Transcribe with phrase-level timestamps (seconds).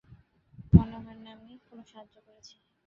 [0.73, 2.55] মনে হয় না আমি কোনো সাহায্য করেছি।